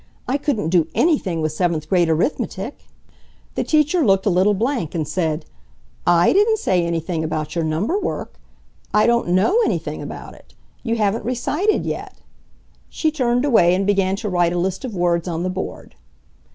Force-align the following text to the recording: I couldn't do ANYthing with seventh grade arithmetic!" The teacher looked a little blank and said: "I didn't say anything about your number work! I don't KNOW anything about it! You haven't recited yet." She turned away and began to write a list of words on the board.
I 0.27 0.37
couldn't 0.39 0.69
do 0.69 0.87
ANYthing 0.95 1.43
with 1.43 1.51
seventh 1.51 1.87
grade 1.87 2.09
arithmetic!" 2.09 2.85
The 3.53 3.63
teacher 3.63 4.03
looked 4.03 4.25
a 4.25 4.31
little 4.31 4.55
blank 4.55 4.95
and 4.95 5.07
said: 5.07 5.45
"I 6.07 6.33
didn't 6.33 6.57
say 6.57 6.83
anything 6.83 7.23
about 7.23 7.53
your 7.53 7.63
number 7.63 7.99
work! 7.99 8.39
I 8.95 9.05
don't 9.05 9.27
KNOW 9.27 9.59
anything 9.63 10.01
about 10.01 10.33
it! 10.33 10.55
You 10.81 10.95
haven't 10.95 11.23
recited 11.23 11.85
yet." 11.85 12.17
She 12.89 13.11
turned 13.11 13.45
away 13.45 13.75
and 13.75 13.85
began 13.85 14.15
to 14.15 14.27
write 14.29 14.53
a 14.53 14.57
list 14.57 14.83
of 14.83 14.95
words 14.95 15.27
on 15.27 15.43
the 15.43 15.51
board. 15.51 15.93